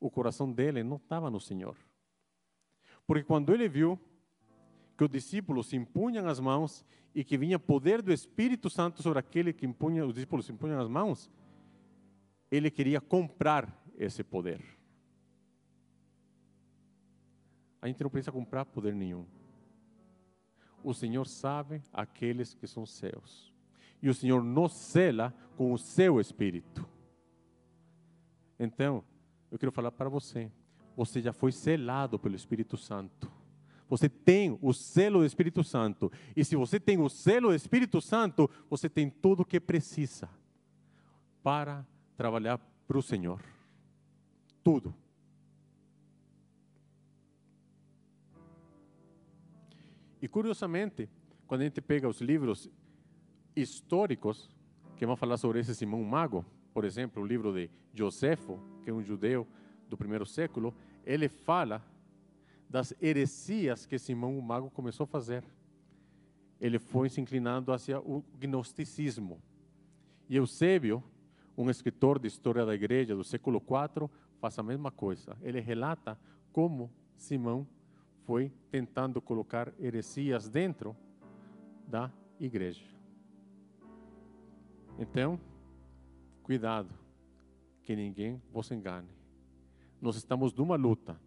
[0.00, 1.76] o coração dele não estava no Senhor.
[3.06, 3.98] Porque quando ele viu
[4.96, 9.52] que os discípulos impunham as mãos e que vinha poder do Espírito Santo sobre aquele
[9.52, 11.30] que impunha, os discípulos impunham as mãos,
[12.50, 14.62] ele queria comprar esse poder.
[17.80, 19.26] A gente não precisa comprar poder nenhum.
[20.82, 23.52] O Senhor sabe aqueles que são seus.
[24.02, 26.86] E o Senhor nos cela com o seu Espírito.
[28.58, 29.04] Então,
[29.50, 30.50] eu quero falar para você.
[30.96, 33.30] Você já foi selado pelo Espírito Santo.
[33.88, 36.10] Você tem o selo do Espírito Santo.
[36.34, 40.28] E se você tem o selo do Espírito Santo, você tem tudo o que precisa
[41.42, 43.53] para trabalhar para o Senhor.
[44.64, 44.94] Tudo.
[50.20, 51.08] E curiosamente,
[51.46, 52.70] quando a gente pega os livros
[53.54, 54.50] históricos
[54.96, 58.92] que vão falar sobre esse Simão Mago, por exemplo, o livro de Josefo, que é
[58.92, 59.46] um judeu
[59.86, 60.74] do primeiro século,
[61.04, 61.82] ele fala
[62.70, 65.44] das heresias que Simão o Mago começou a fazer.
[66.58, 69.42] Ele foi se inclinando hacia o gnosticismo.
[70.26, 71.04] E Eusébio,
[71.56, 74.08] um escritor de história da igreja do século IV,
[74.44, 75.38] faz a mesma coisa.
[75.40, 76.18] Ele relata
[76.52, 77.66] como Simão
[78.26, 80.94] foi tentando colocar heresias dentro
[81.88, 82.84] da igreja.
[84.98, 85.40] Então,
[86.42, 86.90] cuidado,
[87.82, 89.08] que ninguém vos engane.
[89.98, 91.18] Nós estamos numa luta,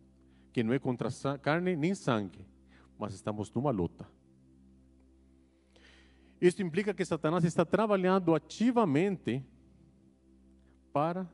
[0.54, 1.10] que não é contra
[1.42, 2.46] carne nem sangue,
[3.00, 4.08] mas estamos numa luta.
[6.40, 9.44] Isso implica que Satanás está trabalhando ativamente
[10.94, 11.28] para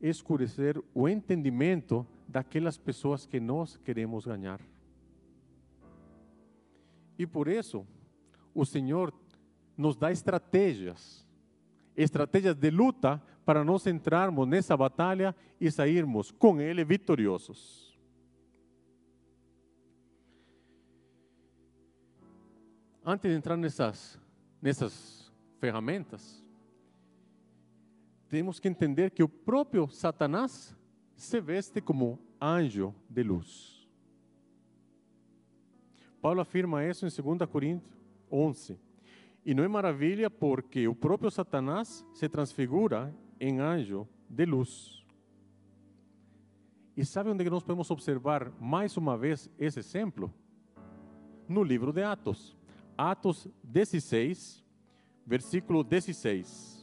[0.00, 4.60] escurecer o entendimento daquelas pessoas que nós queremos ganhar.
[7.18, 7.86] E por isso,
[8.54, 9.12] o Senhor
[9.76, 11.26] nos dá estratégias,
[11.96, 17.98] estratégias de luta para nós entrarmos nessa batalha e sairmos com Ele vitoriosos.
[23.04, 24.20] Antes de entrar nessas,
[24.60, 26.44] nessas ferramentas,
[28.30, 30.74] temos que entender que o próprio Satanás
[31.16, 33.86] se veste como anjo de luz.
[36.22, 37.92] Paulo afirma isso em 2 Coríntios
[38.30, 38.78] 11.
[39.44, 45.04] E não é maravilha porque o próprio Satanás se transfigura em anjo de luz.
[46.96, 50.32] E sabe onde nós podemos observar mais uma vez esse exemplo?
[51.48, 52.56] No livro de Atos.
[52.96, 54.62] Atos 16,
[55.26, 56.79] versículo 16.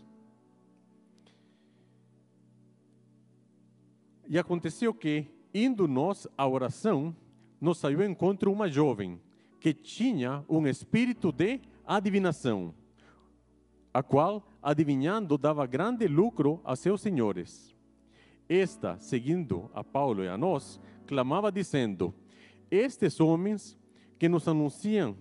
[4.30, 7.16] E aconteceu que, indo nós à oração,
[7.60, 9.20] nos saiu encontro uma jovem
[9.60, 12.74] que tinha um espírito de adivinação,
[13.94, 17.76] a qual, adivinhando, dava grande lucro a seus senhores.
[18.48, 22.14] Esta, seguindo a Paulo e a nós, clamava dizendo:
[22.70, 23.78] Estes homens
[24.20, 25.18] que nos anunciam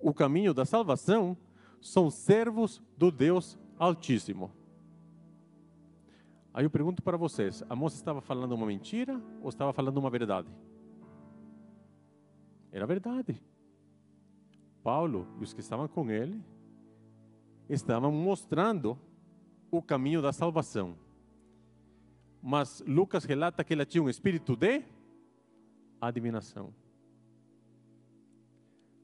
[0.00, 1.36] o caminho da salvação
[1.80, 4.52] são servos do Deus Altíssimo.
[6.54, 10.10] Aí eu pergunto para vocês: a moça estava falando uma mentira ou estava falando uma
[10.10, 10.48] verdade?
[12.70, 13.40] Era verdade.
[14.82, 16.42] Paulo e os que estavam com ele
[17.68, 18.98] estavam mostrando
[19.70, 20.96] o caminho da salvação.
[22.42, 24.82] Mas Lucas relata que ela tinha um espírito de
[26.00, 26.74] adivinação.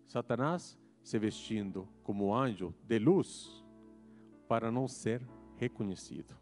[0.05, 3.65] Satanás se vestindo como anjo de luz
[4.49, 5.23] para não ser
[5.57, 6.35] reconhecido.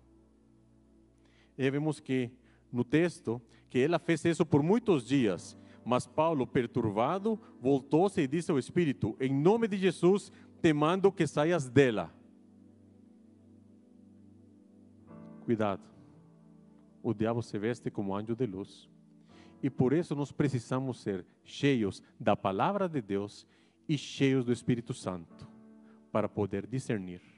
[1.57, 2.31] E vemos que
[2.73, 8.51] no texto que ela fez isso por muitos dias, mas Paulo, perturbado, voltou-se e disse
[8.51, 12.12] ao Espírito: Em nome de Jesus, te mando que saias dela.
[15.45, 15.83] Cuidado,
[17.03, 18.90] o diabo se veste como anjo de luz.
[19.62, 23.47] E por isso nós precisamos ser cheios da palavra de Deus
[23.88, 25.49] e cheios do Espírito Santo
[26.11, 27.36] para poder discernir.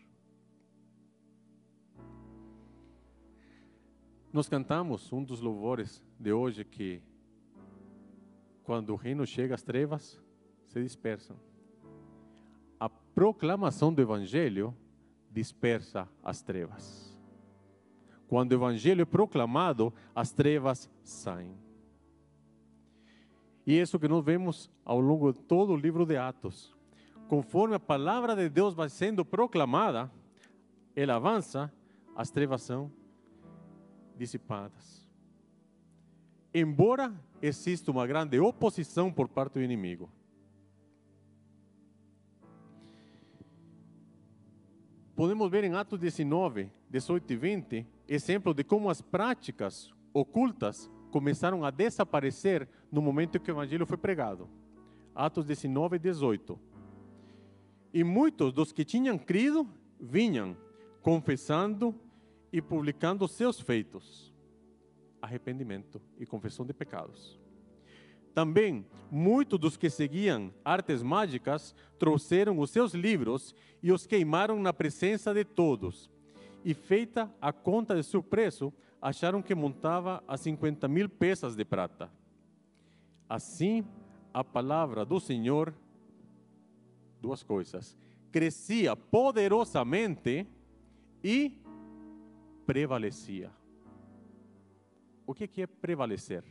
[4.30, 7.02] Nós cantamos um dos louvores de hoje que
[8.62, 10.20] quando o reino chega às trevas,
[10.66, 11.34] se dispersam.
[12.78, 14.76] A proclamação do evangelho
[15.30, 17.18] dispersa as trevas.
[18.28, 21.56] Quando o evangelho é proclamado, as trevas saem.
[23.66, 26.76] E isso que nós vemos ao longo de todo o livro de Atos.
[27.28, 30.10] Conforme a palavra de Deus vai sendo proclamada,
[30.94, 31.72] ela avança,
[32.14, 32.92] as trevas são
[34.18, 35.06] dissipadas.
[36.52, 40.10] Embora exista uma grande oposição por parte do inimigo.
[45.14, 51.64] Podemos ver em Atos 19, 18 e 20, exemplo de como as práticas ocultas começaram
[51.64, 54.48] a desaparecer no momento em que o evangelho foi pregado.
[55.14, 56.58] Atos 19, 18.
[57.92, 59.68] E muitos dos que tinham crido
[60.00, 60.56] vinham
[61.02, 61.94] confessando
[62.52, 64.32] e publicando seus feitos,
[65.20, 67.38] arrependimento e confissão de pecados.
[68.34, 74.72] Também muitos dos que seguiam artes mágicas trouxeram os seus livros e os queimaram na
[74.72, 76.10] presença de todos.
[76.64, 81.64] E feita a conta de seu preço, acharam que montava a 50 mil peças de
[81.64, 82.10] prata.
[83.28, 83.84] Assim,
[84.32, 85.74] a palavra do Senhor,
[87.20, 87.96] duas coisas,
[88.30, 90.46] crescia poderosamente
[91.22, 91.58] e
[92.68, 93.50] prevalecia.
[95.26, 96.44] O que é prevalecer?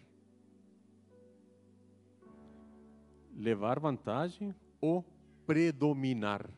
[3.35, 5.05] Levar vantagem ou
[5.45, 6.49] predominar.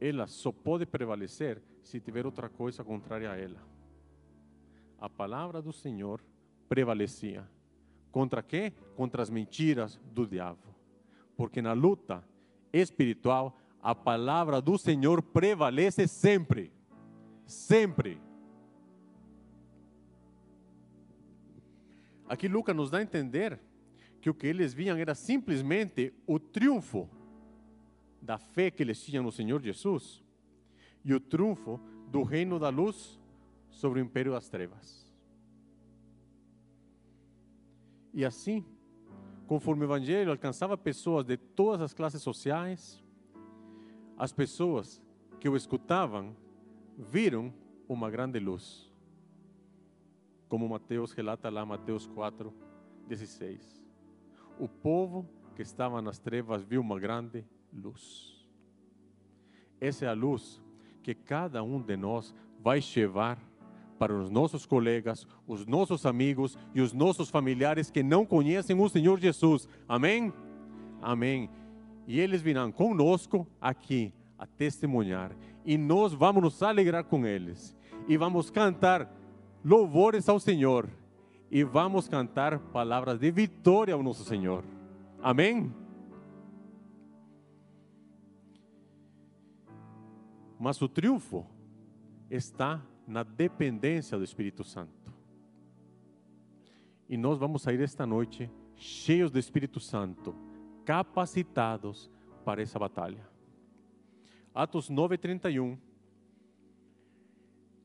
[0.00, 3.60] Ela só pode prevalecer se tiver outra coisa contrária a ela.
[4.98, 6.24] A palavra do Senhor
[6.70, 7.46] prevalecia.
[8.10, 8.72] Contra quê?
[8.96, 10.74] Contra as mentiras do diabo.
[11.36, 12.24] Porque na luta
[12.72, 16.72] espiritual, a palavra do Senhor prevalece sempre
[17.46, 18.20] sempre.
[22.28, 23.60] Aqui Lucas nos dá a entender
[24.20, 27.08] que o que eles viam era simplesmente o triunfo
[28.20, 30.22] da fé que eles tinham no Senhor Jesus
[31.04, 33.20] e o triunfo do reino da luz
[33.68, 35.12] sobre o império das trevas.
[38.14, 38.64] E assim,
[39.46, 43.02] conforme o evangelho alcançava pessoas de todas as classes sociais,
[44.16, 45.02] as pessoas
[45.40, 46.36] que o escutavam
[46.98, 47.52] viram
[47.88, 48.90] uma grande luz.
[50.48, 52.52] Como Mateus relata lá, Mateus 4,
[53.08, 53.82] 16.
[54.58, 58.46] O povo que estava nas trevas viu uma grande luz.
[59.80, 60.60] Essa é a luz
[61.02, 63.38] que cada um de nós vai levar
[63.98, 68.88] para os nossos colegas, os nossos amigos e os nossos familiares que não conhecem o
[68.88, 69.68] Senhor Jesus.
[69.88, 70.32] Amém?
[71.00, 71.48] Amém.
[72.06, 75.30] E eles virão conosco aqui a testemunhar
[75.64, 77.76] e nós vamos nos alegrar com eles
[78.08, 79.08] e vamos cantar
[79.64, 80.90] louvores ao Senhor
[81.48, 84.64] e vamos cantar palavras de vitória ao nosso Senhor.
[85.22, 85.72] Amém?
[90.58, 91.46] Mas o triunfo
[92.28, 95.14] está na dependência do Espírito Santo.
[97.08, 100.34] E nós vamos sair esta noite cheios do Espírito Santo,
[100.84, 102.10] capacitados
[102.44, 103.31] para essa batalha.
[104.54, 105.78] Atos 9:31.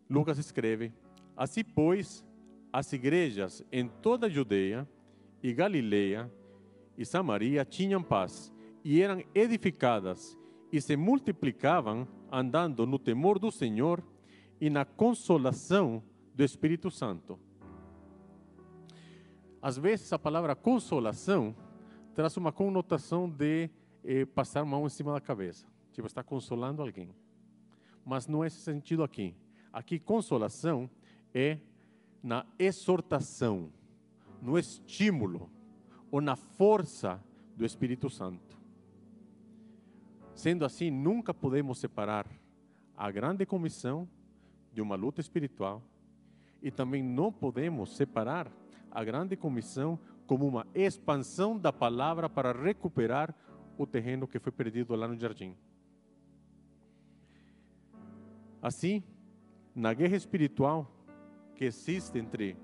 [0.10, 0.92] Lucas escreve:
[1.36, 2.26] Assim, pois,
[2.72, 4.88] as igrejas em toda a Judeia
[5.42, 6.32] e Galileia
[6.98, 8.52] e Samaria tinham paz
[8.84, 10.38] e eram edificadas
[10.72, 14.04] e se multiplicavam andando no temor do Senhor
[14.60, 16.04] e na consolação
[16.34, 17.40] do Espírito Santo.
[19.62, 21.56] Às vezes a palavra consolação
[22.13, 23.70] traz uma conotação de
[24.04, 25.77] eh, passar mão em cima da cabeça.
[25.98, 27.10] Tipo, está consolando alguém.
[28.06, 29.35] Mas não é esse sentido aqui.
[29.73, 30.87] Aqui, consolação
[31.33, 31.58] é
[32.21, 33.73] na exortação,
[34.39, 35.50] no estímulo
[36.12, 37.19] ou na força
[37.56, 38.60] do Espírito Santo.
[40.35, 42.27] Sendo assim, nunca podemos separar
[42.95, 44.08] a grande comissão
[44.71, 45.81] de uma luta espiritual
[46.62, 48.52] e também não podemos separar
[48.91, 53.33] a grande comissão como uma expansão da palavra para recuperar
[53.79, 55.58] o terreno que foi perdido lá no jardim.
[58.68, 59.02] Assim,
[59.74, 60.92] na guerra espiritual
[61.56, 62.58] que existe entre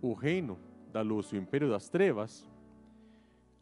[0.00, 0.58] o reino
[0.92, 2.50] da luz e o império das trevas,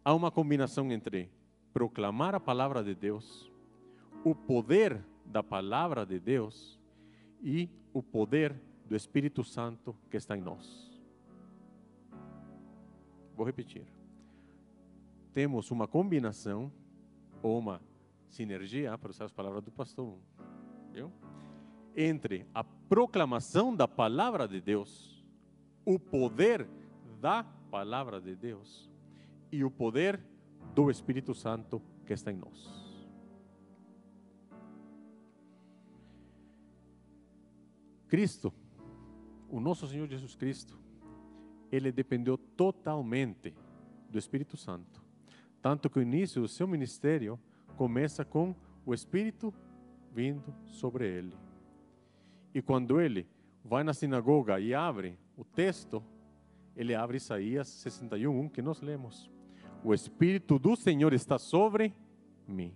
[0.02, 1.30] há uma combinação entre
[1.70, 3.52] proclamar a palavra de Deus,
[4.24, 6.80] o poder da palavra de Deus
[7.42, 10.98] e o poder do Espírito Santo que está em nós.
[13.36, 13.84] Vou repetir.
[15.34, 16.72] Temos uma combinação
[17.42, 17.82] ou uma
[18.30, 20.16] sinergia, para usar as palavras do pastor,
[20.90, 21.12] viu?
[21.96, 25.24] Entre a proclamação da palavra de Deus,
[25.84, 26.68] o poder
[27.20, 28.90] da palavra de Deus
[29.52, 30.20] e o poder
[30.74, 32.80] do Espírito Santo que está em nós.
[38.08, 38.52] Cristo,
[39.48, 40.76] o nosso Senhor Jesus Cristo,
[41.70, 43.54] ele dependeu totalmente
[44.08, 45.00] do Espírito Santo.
[45.62, 47.38] Tanto que o início do seu ministério
[47.76, 49.54] começa com o Espírito
[50.12, 51.49] vindo sobre ele.
[52.54, 53.26] E quando ele
[53.64, 56.02] vai na sinagoga e abre o texto,
[56.76, 59.30] ele abre Isaías 61, que nós lemos.
[59.84, 61.94] O Espírito do Senhor está sobre
[62.46, 62.74] mim.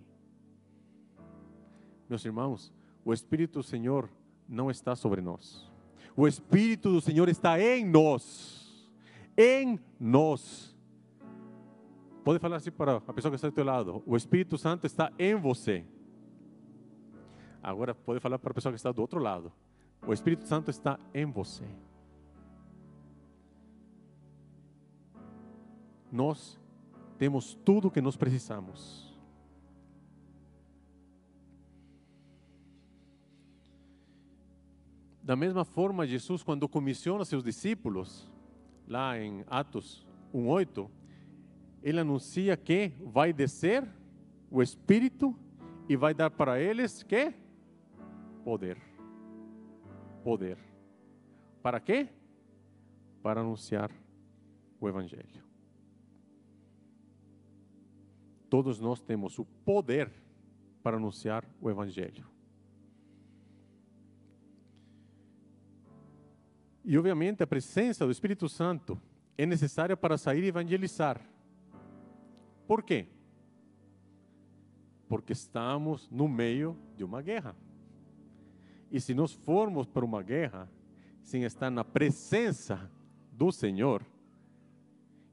[2.09, 2.73] Meus irmãos,
[3.03, 4.09] o Espírito do Senhor
[4.47, 5.71] não está sobre nós.
[6.15, 8.89] O Espírito do Senhor está em nós.
[9.37, 10.75] Em nós.
[12.23, 14.01] Pode falar assim para a pessoa que está do teu lado.
[14.05, 15.85] O Espírito Santo está em você.
[17.61, 19.51] Agora pode falar para a pessoa que está do outro lado.
[20.07, 21.65] O Espírito Santo está em você.
[26.11, 26.59] Nós
[27.17, 29.05] temos tudo o que nós precisamos.
[35.23, 38.31] Da mesma forma, Jesus, quando comissiona seus discípulos,
[38.87, 40.87] lá em Atos 1,8,
[41.81, 43.83] ele anuncia que vai descer
[44.51, 45.35] o Espírito
[45.89, 47.33] e vai dar para eles que?
[48.43, 48.94] Poder.
[50.25, 50.57] Poder.
[51.61, 52.09] Para quê?
[53.21, 53.91] Para anunciar
[54.81, 55.43] o Evangelho.
[58.49, 60.11] Todos nós temos o poder
[60.81, 62.25] para anunciar o Evangelho.
[66.83, 68.99] E, obviamente, a presença do Espírito Santo
[69.37, 71.21] é necessária para sair e evangelizar.
[72.67, 73.07] Por quê?
[75.07, 77.55] Porque estamos no meio de uma guerra.
[78.91, 80.69] E se nós formos para uma guerra
[81.21, 82.89] sem estar na presença
[83.31, 84.05] do Senhor,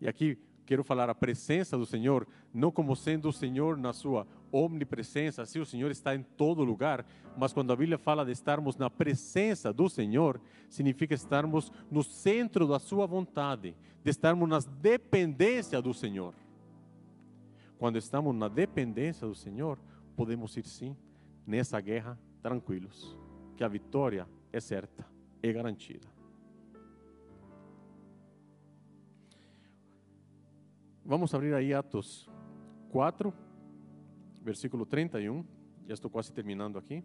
[0.00, 4.26] e aqui quero falar a presença do Senhor, não como sendo o Senhor na sua
[4.50, 7.04] omnipresença, assim o Senhor está em todo lugar,
[7.36, 12.66] mas quando a Bíblia fala de estarmos na presença do Senhor, significa estarmos no centro
[12.66, 16.34] da sua vontade, de estarmos na dependência do Senhor.
[17.78, 19.78] Quando estamos na dependência do Senhor,
[20.14, 20.96] podemos ir sim
[21.46, 23.16] nessa guerra tranquilos,
[23.62, 25.06] que a vitória é certa,
[25.40, 26.08] é garantida.
[31.04, 32.28] Vamos abrir aí Atos
[32.90, 33.32] 4,
[34.42, 35.44] versículo 31,
[35.86, 37.04] já estou quase terminando aqui.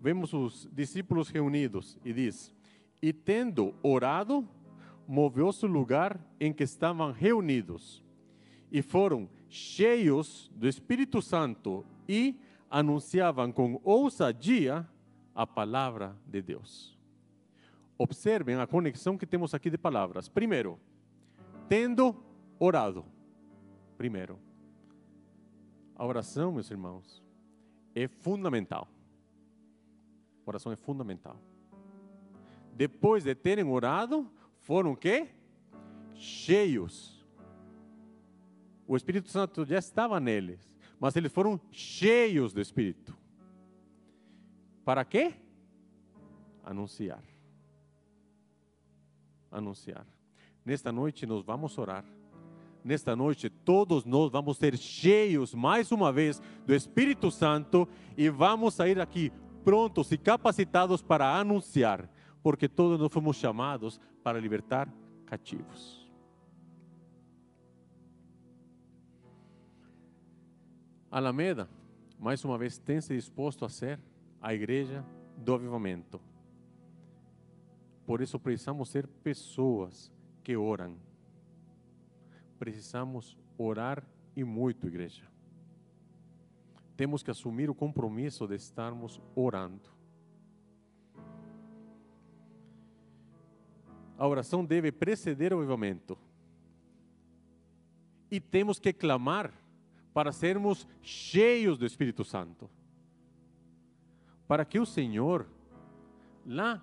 [0.00, 2.50] Vemos os discípulos reunidos e diz:
[3.02, 4.48] E tendo orado,
[5.06, 8.02] moveu-se o lugar em que estavam reunidos,
[8.72, 12.40] e foram cheios do Espírito Santo e
[12.70, 14.88] anunciavam com ousadia
[15.34, 16.96] a palavra de Deus.
[17.98, 20.28] Observem a conexão que temos aqui de palavras.
[20.28, 20.78] Primeiro,
[21.68, 22.14] tendo
[22.58, 23.04] orado.
[23.96, 24.38] Primeiro,
[25.94, 27.22] a oração, meus irmãos,
[27.94, 28.88] é fundamental.
[30.44, 31.40] A oração é fundamental.
[32.74, 34.28] Depois de terem orado,
[34.58, 35.28] foram o quê?
[36.14, 37.24] Cheios.
[38.86, 40.68] O Espírito Santo já estava neles,
[40.98, 43.16] mas eles foram cheios do Espírito.
[44.84, 45.34] Para quê?
[46.62, 47.22] Anunciar.
[49.50, 50.06] Anunciar.
[50.64, 52.04] Nesta noite nós vamos orar
[52.84, 58.74] nesta noite, todos nós vamos ser cheios mais uma vez do Espírito Santo e vamos
[58.74, 59.32] sair aqui
[59.64, 62.08] prontos e capacitados para anunciar,
[62.42, 64.92] porque todos nós fomos chamados para libertar
[65.24, 66.04] cativos.
[71.10, 71.68] Alameda,
[72.18, 73.98] mais uma vez, tem se disposto a ser
[74.44, 75.04] a igreja
[75.36, 76.20] do avivamento.
[78.06, 80.12] Por isso precisamos ser pessoas
[80.44, 80.96] que oram
[82.64, 84.02] precisamos orar
[84.34, 85.24] e muito, igreja.
[86.96, 89.90] Temos que assumir o compromisso de estarmos orando.
[94.16, 96.16] A oração deve preceder o avivamento.
[98.30, 99.52] E temos que clamar
[100.14, 102.70] para sermos cheios do Espírito Santo.
[104.46, 105.46] Para que o Senhor,
[106.44, 106.82] lá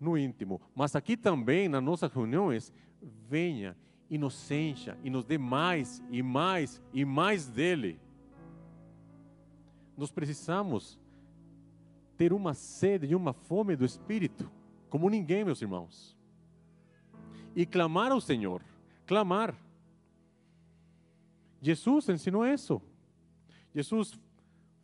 [0.00, 2.72] no íntimo, mas aqui também nas nossas reuniões,
[3.28, 3.76] venha
[4.10, 8.00] e nos encha e nos dê mais e mais e mais dele.
[9.96, 10.98] Nós precisamos
[12.16, 14.50] ter uma sede e uma fome do Espírito,
[14.88, 16.16] como ninguém, meus irmãos.
[17.54, 18.62] E clamar ao Senhor,
[19.06, 19.54] clamar.
[21.60, 22.80] Jesus ensinou isso.
[23.74, 24.18] Jesus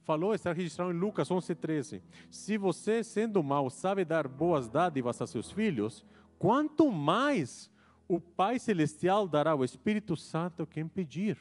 [0.04, 2.02] falou, está registrado em Lucas 11:13.
[2.30, 6.04] Se você, sendo mau, sabe dar boas dádivas a seus filhos,
[6.38, 7.70] quanto mais
[8.06, 11.38] o Pai Celestial dará o Espírito Santo quem pedir.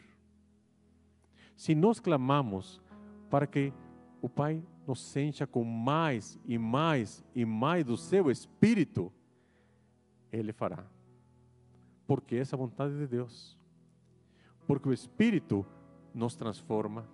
[1.55, 2.81] Se nós clamamos
[3.29, 3.73] para que
[4.21, 9.11] o Pai nos encha com mais e mais e mais do seu Espírito,
[10.31, 10.85] Ele fará.
[12.07, 13.57] Porque essa é a vontade de Deus.
[14.65, 15.65] Porque o Espírito
[16.13, 17.07] nos transforma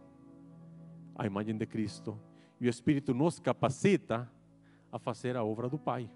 [1.20, 2.18] a imagem de Cristo.
[2.62, 4.32] E o Espírito nos capacita
[4.90, 6.10] a fazer a obra do Pai.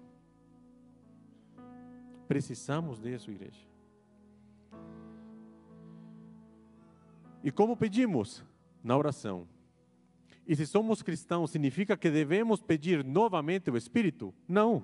[2.26, 3.60] Precisamos disso, igreja.
[7.42, 8.42] E como pedimos?
[8.82, 9.46] Na oração.
[10.46, 14.34] E se somos cristãos, significa que devemos pedir novamente o Espírito?
[14.48, 14.82] Não.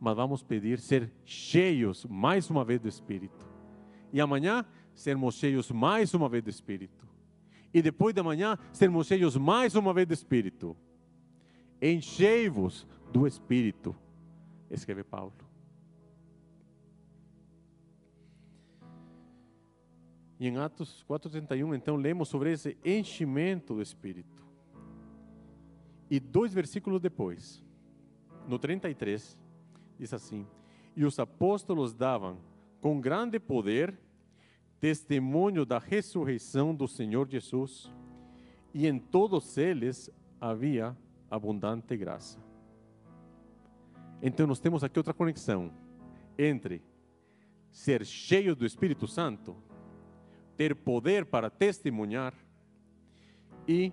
[0.00, 3.46] Mas vamos pedir ser cheios mais uma vez do Espírito.
[4.12, 7.05] E amanhã, sermos cheios mais uma vez do Espírito
[7.76, 10.74] e depois de amanhã sermos cheios mais uma vez do Espírito.
[11.80, 13.94] Enchei-vos do Espírito,
[14.70, 15.34] escreve Paulo.
[20.40, 24.42] E em Atos 4,31, então, lemos sobre esse enchimento do Espírito.
[26.10, 27.62] E dois versículos depois,
[28.48, 29.36] no 33,
[29.98, 30.46] diz assim:
[30.96, 32.38] E os apóstolos davam
[32.80, 33.98] com grande poder
[34.80, 37.90] testemunho da ressurreição do Senhor Jesus,
[38.74, 40.10] e em todos eles
[40.40, 40.96] havia
[41.30, 42.38] abundante graça.
[44.22, 45.72] Então, nós temos aqui outra conexão
[46.38, 46.82] entre
[47.70, 49.56] ser cheio do Espírito Santo,
[50.56, 52.34] ter poder para testemunhar
[53.68, 53.92] e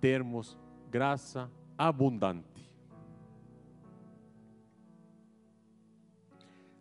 [0.00, 0.58] termos
[0.90, 2.74] graça abundante.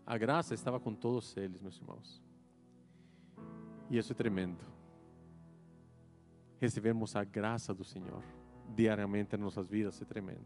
[0.06, 2.21] A graça estava com todos eles, meus irmãos.
[3.92, 4.64] E isso é tremendo.
[6.62, 8.24] Recebemos a graça do Senhor
[8.74, 10.46] diariamente em nossas vidas é tremendo.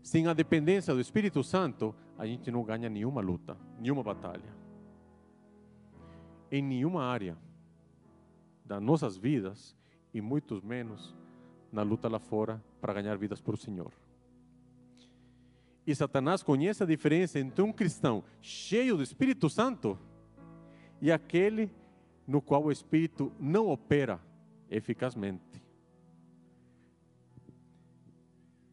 [0.00, 4.54] Sem a dependência do Espírito Santo, a gente não ganha nenhuma luta, nenhuma batalha.
[6.52, 7.36] Em nenhuma área
[8.64, 9.76] das nossas vidas,
[10.14, 11.16] e muito menos
[11.72, 13.92] na luta lá fora para ganhar vidas para o Senhor.
[15.84, 19.98] E Satanás conhece a diferença entre um cristão cheio do Espírito Santo
[21.02, 21.79] e aquele
[22.30, 24.20] no qual o Espírito não opera
[24.70, 25.60] eficazmente.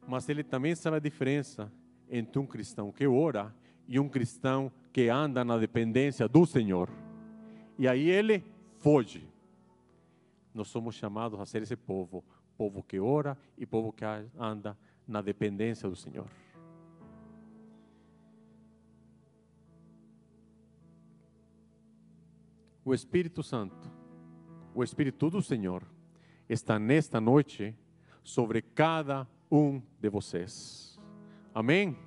[0.07, 1.71] Mas ele também sabe a diferença
[2.07, 3.51] entre um cristão que ora
[3.87, 6.87] e um cristão que anda na dependência do Senhor.
[7.79, 8.43] E aí ele
[8.77, 9.27] foge.
[10.53, 12.23] Nós somos chamados a ser esse povo,
[12.55, 14.05] povo que ora e povo que
[14.37, 14.77] anda
[15.07, 16.27] na dependência do Senhor.
[22.87, 23.91] O Espírito Santo,
[24.73, 25.83] o Espírito do Senhor,
[26.47, 27.75] está nesta noite
[28.23, 30.97] sobre cada um de vocês.
[31.53, 31.97] Amém?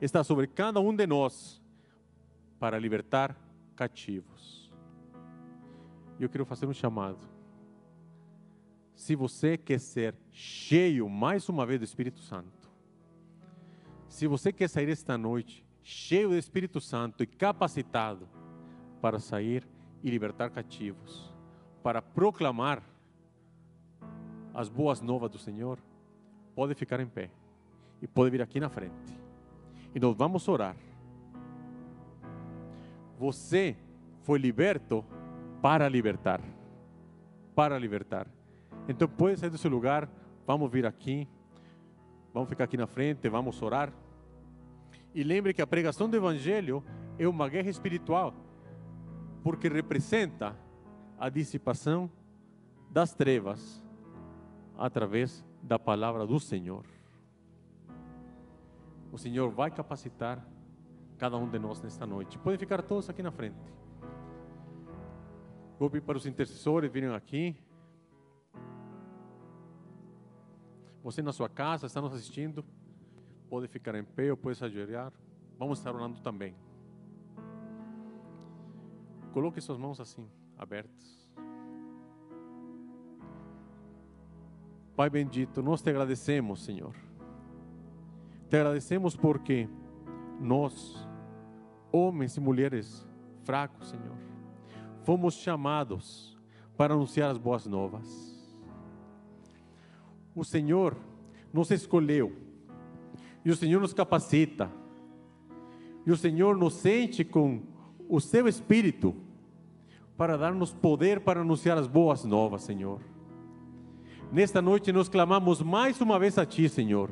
[0.00, 1.62] Está sobre cada um de nós
[2.58, 3.36] para libertar
[3.76, 4.72] cativos.
[6.18, 7.18] E eu quero fazer um chamado.
[8.94, 12.70] Se você quer ser cheio mais uma vez do Espírito Santo,
[14.08, 18.26] se você quer sair esta noite cheio do Espírito Santo e capacitado
[19.02, 19.75] para sair
[20.06, 21.34] e libertar cativos,
[21.82, 22.80] para proclamar
[24.54, 25.80] as boas novas do Senhor,
[26.54, 27.28] pode ficar em pé
[28.00, 28.94] e pode vir aqui na frente.
[29.92, 30.76] E nós vamos orar.
[33.18, 33.76] Você
[34.22, 35.04] foi liberto
[35.60, 36.40] para libertar.
[37.52, 38.28] Para libertar.
[38.88, 40.08] Então pode sair do seu lugar,
[40.46, 41.26] vamos vir aqui,
[42.32, 43.92] vamos ficar aqui na frente, vamos orar.
[45.12, 46.84] E lembre que a pregação do Evangelho
[47.18, 48.45] é uma guerra espiritual
[49.46, 50.56] porque representa
[51.16, 52.10] a dissipação
[52.90, 53.80] das trevas
[54.76, 56.84] através da palavra do Senhor.
[59.12, 60.44] O Senhor vai capacitar
[61.16, 62.36] cada um de nós nesta noite.
[62.40, 63.72] Podem ficar todos aqui na frente.
[65.78, 67.56] Vou pedir para os intercessores virem aqui.
[71.04, 72.64] Você na sua casa, está nos assistindo,
[73.48, 75.12] pode ficar em pé ou pode se ajoelhar.
[75.56, 76.65] Vamos estar orando também.
[79.36, 80.26] Coloque suas mãos assim,
[80.56, 81.30] abertas.
[84.96, 86.94] Pai bendito, nós te agradecemos, Senhor.
[88.48, 89.68] Te agradecemos porque
[90.40, 91.06] nós,
[91.92, 93.06] homens e mulheres
[93.44, 94.16] fracos, Senhor.
[95.02, 96.34] Fomos chamados
[96.74, 98.58] para anunciar as boas novas.
[100.34, 100.96] O Senhor
[101.52, 102.34] nos escolheu
[103.44, 104.72] e o Senhor nos capacita.
[106.06, 107.60] E o Senhor nos sente com
[108.08, 109.25] o seu espírito
[110.16, 113.00] para dar-nos poder para anunciar as boas novas, Senhor.
[114.32, 117.10] Nesta noite nós clamamos mais uma vez a Ti, Senhor.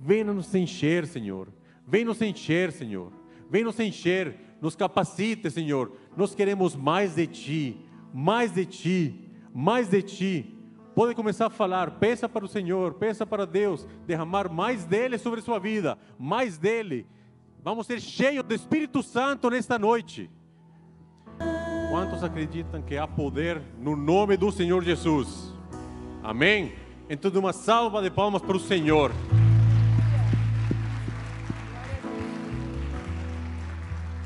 [0.00, 1.48] Venha nos encher, Senhor.
[1.86, 3.12] Vem nos encher, Senhor.
[3.50, 5.92] Vem nos encher, nos capacite, Senhor.
[6.16, 10.58] Nós queremos mais de Ti, mais de Ti, mais de Ti.
[10.94, 15.40] Pode começar a falar, peça para o Senhor, peça para Deus derramar mais dele sobre
[15.40, 17.06] sua vida, mais dele.
[17.62, 20.30] Vamos ser cheios do Espírito Santo nesta noite.
[21.94, 25.54] Quantos acreditam que há poder no nome do Senhor Jesus?
[26.24, 26.72] Amém?
[27.08, 29.12] Então, uma salva de palmas para o Senhor.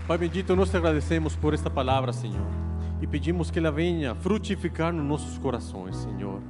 [0.07, 2.47] Pai bendito, nós te agradecemos por esta palavra, Senhor,
[3.03, 6.41] e pedimos que ela venha frutificar nos nossos corações, Senhor.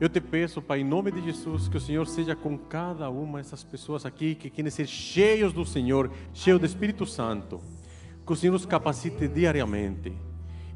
[0.00, 3.38] Eu te peço, Pai, em nome de Jesus, que o Senhor seja com cada uma
[3.38, 7.60] dessas pessoas aqui que querem ser cheios do Senhor, cheios do Espírito Santo.
[8.28, 10.12] Que o Senhor nos capacite diariamente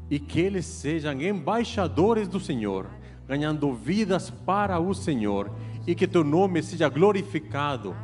[0.09, 2.87] e que eles sejam embaixadores do Senhor,
[3.27, 5.51] ganhando vidas para o Senhor
[5.85, 7.95] e que teu nome seja glorificado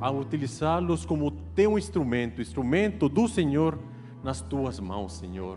[0.00, 3.78] a utilizá-los como teu instrumento, instrumento do Senhor
[4.24, 5.56] nas tuas mãos, Senhor.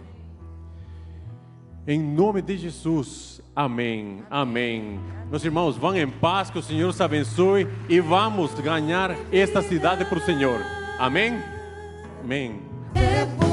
[1.87, 4.99] Em nome de Jesus, amém, amém.
[5.27, 10.05] Meus irmãos, vão em paz, que o Senhor os abençoe e vamos ganhar esta cidade
[10.05, 10.61] para o Senhor.
[10.99, 11.33] Amém?
[12.23, 12.68] Amém.
[12.95, 13.48] É.